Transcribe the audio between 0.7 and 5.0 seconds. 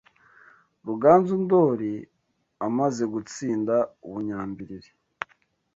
Ruganzu Ndoli, amaze gutsinda u Bunyambilili